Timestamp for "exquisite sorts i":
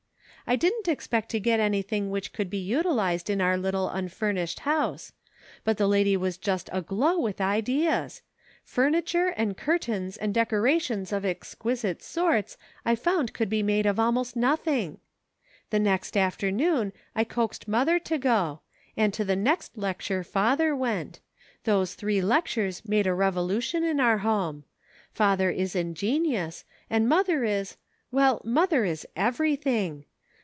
11.23-12.95